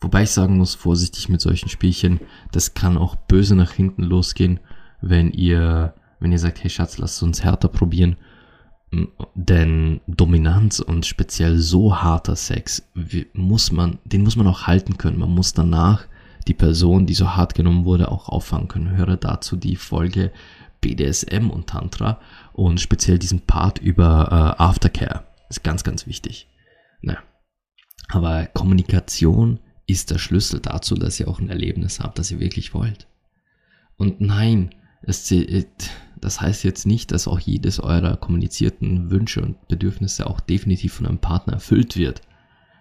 [0.00, 2.20] Wobei ich sagen muss, vorsichtig mit solchen Spielchen,
[2.52, 4.60] das kann auch böse nach hinten losgehen,
[5.00, 8.16] wenn ihr, wenn ihr sagt, hey Schatz, lass uns härter probieren.
[9.34, 12.88] Denn Dominanz und speziell so harter Sex
[13.34, 15.18] muss man, den muss man auch halten können.
[15.18, 16.06] Man muss danach
[16.46, 18.96] die Person, die so hart genommen wurde, auch auffangen können.
[18.96, 20.32] Höre dazu die Folge
[20.80, 22.20] BDSM und Tantra
[22.52, 25.24] und speziell diesen Part über äh, Aftercare.
[25.48, 26.48] Ist ganz, ganz wichtig.
[27.00, 27.20] Naja.
[28.08, 32.74] Aber Kommunikation ist der Schlüssel dazu, dass ihr auch ein Erlebnis habt, das ihr wirklich
[32.74, 33.06] wollt.
[33.96, 35.34] Und nein, es,
[36.20, 41.06] das heißt jetzt nicht, dass auch jedes eurer kommunizierten Wünsche und Bedürfnisse auch definitiv von
[41.06, 42.22] einem Partner erfüllt wird.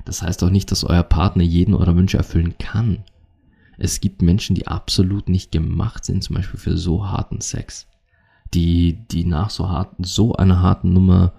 [0.05, 3.03] Das heißt auch nicht, dass euer Partner jeden eurer Wünsche erfüllen kann.
[3.77, 7.87] Es gibt Menschen, die absolut nicht gemacht sind, zum Beispiel für so harten Sex.
[8.53, 11.33] Die, die nach so harten, so einer harten Nummer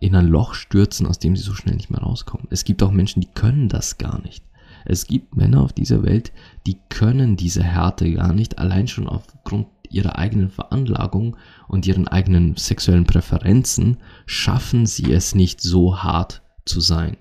[0.00, 2.48] in ein Loch stürzen, aus dem sie so schnell nicht mehr rauskommen.
[2.50, 4.44] Es gibt auch Menschen, die können das gar nicht.
[4.84, 6.32] Es gibt Männer auf dieser Welt,
[6.66, 11.36] die können diese Härte gar nicht, allein schon aufgrund ihrer eigenen Veranlagung
[11.68, 17.16] und ihren eigenen sexuellen Präferenzen schaffen sie es nicht so hart zu sein.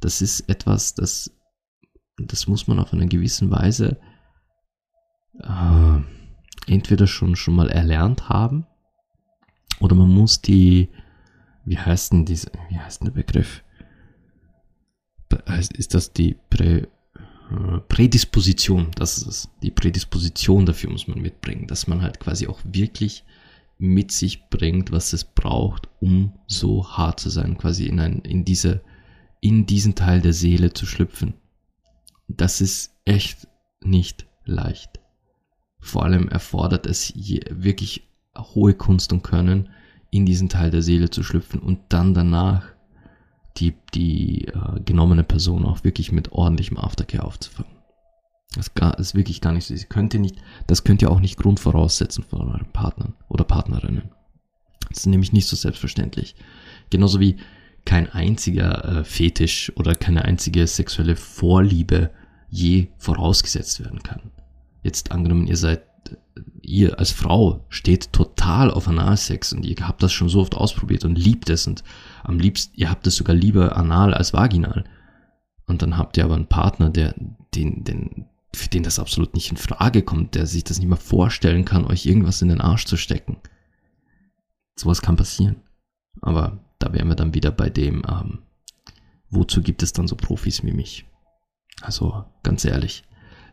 [0.00, 1.32] Das ist etwas, das,
[2.26, 3.98] das muss man auf eine gewisse Weise
[5.38, 6.00] äh,
[6.66, 8.66] entweder schon, schon mal erlernt haben
[9.80, 10.90] oder man muss die,
[11.64, 13.64] wie heißt denn diese, wie heißt der Begriff?
[15.74, 18.90] Ist das die Prä, äh, Prädisposition?
[18.96, 19.48] Das ist es.
[19.62, 23.24] Die Prädisposition dafür muss man mitbringen, dass man halt quasi auch wirklich
[23.78, 28.44] mit sich bringt, was es braucht, um so hart zu sein, quasi in ein, in
[28.44, 28.82] diese,
[29.40, 31.34] in diesen Teil der Seele zu schlüpfen.
[32.36, 33.48] Das ist echt
[33.80, 35.00] nicht leicht.
[35.80, 39.70] Vor allem erfordert es wirklich hohe Kunst und Können,
[40.10, 42.64] in diesen Teil der Seele zu schlüpfen und dann danach
[43.56, 47.72] die, die äh, genommene Person auch wirklich mit ordentlichem Aftercare aufzufangen.
[48.54, 49.74] Das ist wirklich gar nicht so.
[49.88, 54.10] Könnt nicht, das könnt ihr auch nicht grundvoraussetzen von euren Partnern oder Partnerinnen.
[54.88, 56.34] Das ist nämlich nicht so selbstverständlich.
[56.90, 57.36] Genauso wie
[57.84, 62.10] kein einziger äh, Fetisch oder keine einzige sexuelle Vorliebe
[62.50, 64.20] je vorausgesetzt werden kann.
[64.82, 65.82] Jetzt angenommen, ihr seid
[66.62, 71.04] ihr als Frau steht total auf Analsex und ihr habt das schon so oft ausprobiert
[71.04, 71.82] und liebt es und
[72.22, 74.84] am liebsten, ihr habt es sogar lieber anal als vaginal.
[75.66, 77.14] Und dann habt ihr aber einen Partner, der,
[77.54, 80.96] den, den, für den das absolut nicht in Frage kommt, der sich das nicht mal
[80.96, 83.36] vorstellen kann, euch irgendwas in den Arsch zu stecken.
[84.76, 85.56] Sowas kann passieren.
[86.20, 88.40] Aber da wären wir dann wieder bei dem, ähm,
[89.30, 91.06] wozu gibt es dann so Profis wie mich?
[91.80, 93.04] Also ganz ehrlich,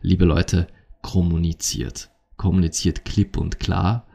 [0.02, 0.66] liebe Leute,
[1.02, 4.06] kommuniziert kommuniziert klipp und klar.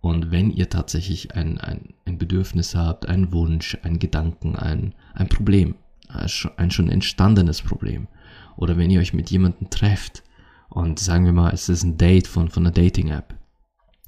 [0.00, 5.28] Und wenn ihr tatsächlich ein, ein, ein Bedürfnis habt, einen Wunsch, einen Gedanken, ein, ein
[5.28, 5.74] Problem,
[6.08, 8.08] ein schon entstandenes Problem,
[8.56, 10.22] oder wenn ihr euch mit jemandem trefft
[10.68, 13.34] und sagen wir mal, es ist ein Date von, von einer Dating-App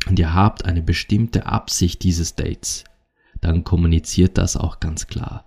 [0.08, 2.84] und ihr habt eine bestimmte Absicht dieses Dates,
[3.40, 5.44] dann kommuniziert das auch ganz klar.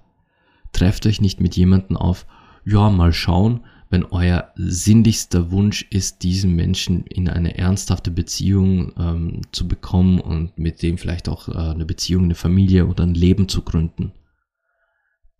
[0.71, 2.25] Trefft euch nicht mit jemandem auf,
[2.63, 9.41] ja, mal schauen, wenn euer sinnlichster Wunsch ist, diesen Menschen in eine ernsthafte Beziehung ähm,
[9.52, 13.47] zu bekommen und mit dem vielleicht auch äh, eine Beziehung, eine Familie oder ein Leben
[13.47, 14.12] zu gründen.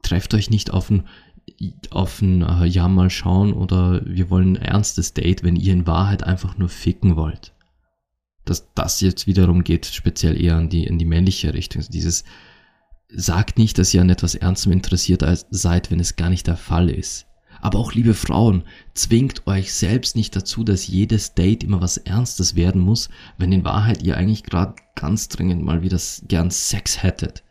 [0.02, 1.08] Trefft euch nicht auf ein,
[1.90, 5.88] auf ein äh, Ja mal schauen oder wir wollen ein ernstes Date, wenn ihr in
[5.88, 7.54] Wahrheit einfach nur ficken wollt.
[8.46, 11.84] Dass das jetzt wiederum geht speziell eher in die, in die männliche Richtung.
[11.90, 12.24] Dieses
[13.10, 16.90] sagt nicht, dass ihr an etwas Ernstem interessiert seid, wenn es gar nicht der Fall
[16.90, 17.27] ist.
[17.62, 22.56] Aber auch liebe Frauen, zwingt euch selbst nicht dazu, dass jedes Date immer was Ernstes
[22.56, 27.44] werden muss, wenn in Wahrheit ihr eigentlich gerade ganz dringend mal wieder gern Sex hättet.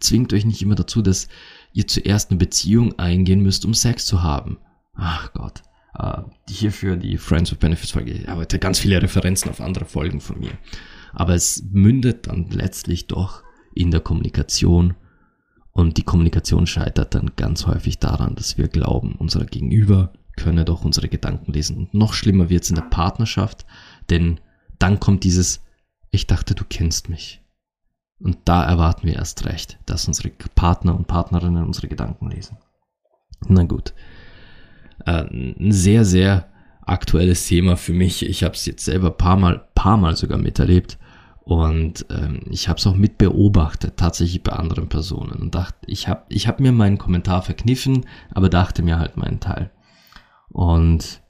[0.00, 1.28] Zwingt euch nicht immer dazu, dass
[1.72, 4.58] ihr zuerst eine Beziehung eingehen müsst, um Sex zu haben.
[4.94, 5.62] Ach Gott.
[5.98, 8.12] Uh, hierfür die Friends with Benefits Folge.
[8.12, 10.52] Ich habe ganz viele Referenzen auf andere Folgen von mir.
[11.12, 13.42] Aber es mündet dann letztlich doch
[13.74, 14.94] in der Kommunikation
[15.72, 20.84] und die Kommunikation scheitert dann ganz häufig daran, dass wir glauben, unser Gegenüber könne doch
[20.84, 21.76] unsere Gedanken lesen.
[21.76, 23.64] Und noch schlimmer wird es in der Partnerschaft,
[24.10, 24.40] denn
[24.78, 25.64] dann kommt dieses,
[26.10, 27.42] ich dachte, du kennst mich.
[28.18, 32.58] Und da erwarten wir erst recht, dass unsere Partner und Partnerinnen unsere Gedanken lesen.
[33.48, 33.94] Na gut.
[35.06, 36.48] Äh, ein sehr, sehr
[36.82, 38.24] aktuelles Thema für mich.
[38.24, 40.98] Ich habe es jetzt selber paar Mal, paar Mal sogar miterlebt
[41.44, 46.06] und ähm, ich habe es auch mit beobachtet, tatsächlich bei anderen Personen und dachte, ich
[46.06, 49.70] habe ich hab mir meinen Kommentar verkniffen, aber dachte mir halt meinen Teil.
[50.50, 51.20] Und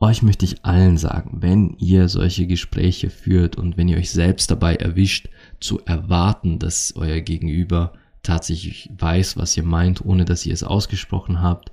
[0.00, 4.50] euch möchte ich allen sagen, wenn ihr solche Gespräche führt und wenn ihr euch selbst
[4.50, 5.28] dabei erwischt,
[5.60, 7.92] zu erwarten, dass euer Gegenüber
[8.22, 11.70] tatsächlich weiß, was ihr meint, ohne dass ihr es ausgesprochen habt,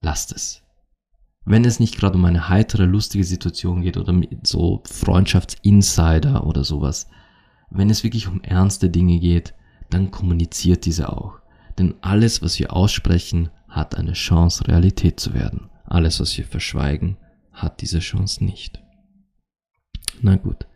[0.00, 0.62] lasst es.
[1.48, 7.08] Wenn es nicht gerade um eine heitere, lustige Situation geht oder so Freundschaftsinsider oder sowas,
[7.70, 9.54] wenn es wirklich um ernste Dinge geht,
[9.88, 11.38] dann kommuniziert diese auch.
[11.78, 15.70] Denn alles, was wir aussprechen, hat eine Chance, Realität zu werden.
[15.84, 17.16] Alles, was wir verschweigen,
[17.52, 18.82] hat diese Chance nicht.
[20.20, 20.66] Na gut.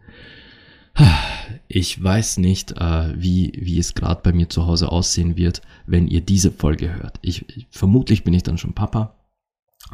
[1.66, 6.06] Ich weiß nicht, äh, wie, wie es gerade bei mir zu Hause aussehen wird, wenn
[6.06, 7.18] ihr diese Folge hört.
[7.22, 9.16] Ich, vermutlich bin ich dann schon Papa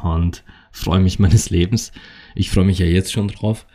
[0.01, 1.91] und freue mich meines Lebens.
[2.35, 3.65] Ich freue mich ja jetzt schon drauf.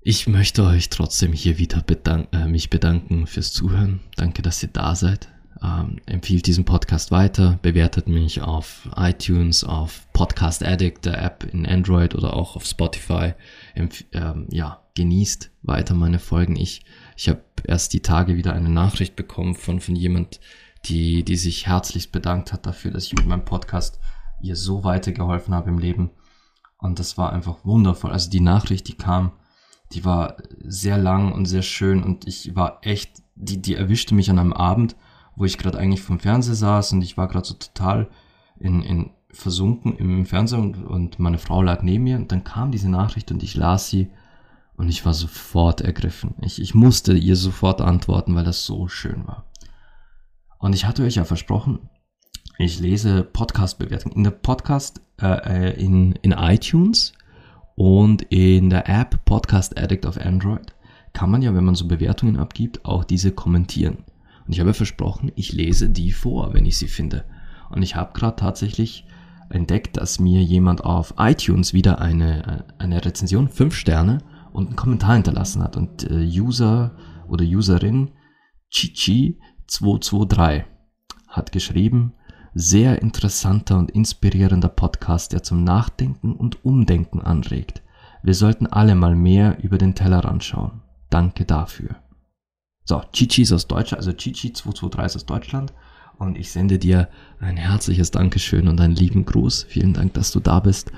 [0.00, 4.00] Ich möchte euch trotzdem hier wieder bedank äh, mich bedanken fürs Zuhören.
[4.16, 5.28] Danke, dass ihr da seid.
[5.62, 11.64] Ähm, empfiehlt diesen Podcast weiter, bewertet mich auf iTunes, auf Podcast Addict, der App in
[11.66, 13.34] Android oder auch auf Spotify.
[13.74, 16.56] Empf ähm, ja, genießt weiter meine Folgen.
[16.56, 16.82] Ich,
[17.16, 20.40] ich habe erst die Tage wieder eine Nachricht bekommen von, von jemand,
[20.86, 24.00] die, die sich herzlichst bedankt hat dafür, dass ich mit meinem Podcast
[24.42, 26.10] ihr so weitergeholfen habe im Leben.
[26.78, 28.10] Und das war einfach wundervoll.
[28.10, 29.32] Also die Nachricht, die kam,
[29.92, 34.30] die war sehr lang und sehr schön und ich war echt, die, die erwischte mich
[34.30, 34.96] an einem Abend,
[35.36, 38.08] wo ich gerade eigentlich vom Fernseher saß und ich war gerade so total
[38.58, 42.70] in, in versunken im Fernseher und, und meine Frau lag neben mir und dann kam
[42.70, 44.10] diese Nachricht und ich las sie
[44.76, 46.34] und ich war sofort ergriffen.
[46.42, 49.46] Ich, ich musste ihr sofort antworten, weil das so schön war.
[50.58, 51.88] Und ich hatte euch ja versprochen,
[52.58, 54.16] ich lese Podcast-Bewertungen.
[54.16, 57.12] In der Podcast, äh, äh, in, in iTunes
[57.74, 60.74] und in der App Podcast Addict auf Android
[61.12, 63.98] kann man ja, wenn man so Bewertungen abgibt, auch diese kommentieren.
[64.46, 67.24] Und ich habe versprochen, ich lese die vor, wenn ich sie finde.
[67.70, 69.06] Und ich habe gerade tatsächlich
[69.50, 74.18] entdeckt, dass mir jemand auf iTunes wieder eine, eine Rezension, 5 Sterne
[74.52, 75.76] und einen Kommentar hinterlassen hat.
[75.76, 76.96] Und äh, User
[77.28, 78.10] oder Userin
[78.72, 80.64] Chichi223
[81.28, 82.14] hat geschrieben,
[82.54, 87.82] sehr interessanter und inspirierender Podcast, der zum Nachdenken und Umdenken anregt.
[88.22, 90.82] Wir sollten alle mal mehr über den Tellerrand schauen.
[91.10, 91.96] Danke dafür.
[92.84, 95.72] So, Chichi ist aus Deutschland, also Chichi223 ist aus Deutschland.
[96.18, 97.08] Und ich sende dir
[97.40, 99.64] ein herzliches Dankeschön und einen lieben Gruß.
[99.64, 100.92] Vielen Dank, dass du da bist.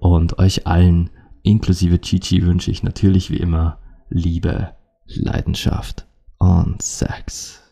[0.00, 1.10] Und euch allen,
[1.42, 3.78] inklusive Chichi, wünsche ich natürlich wie immer
[4.10, 4.74] Liebe,
[5.06, 6.06] Leidenschaft
[6.38, 7.63] und Sex.